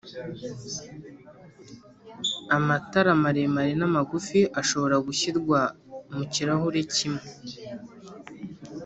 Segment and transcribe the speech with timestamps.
[2.55, 5.59] Amatara maremare n’amagufi ashobora gushyirwa
[6.15, 7.23] mu kirahure kimwe